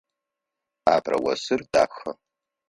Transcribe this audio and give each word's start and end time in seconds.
Апэрэ 0.95 1.17
осыр 1.31 1.61
дахэ. 1.71 2.11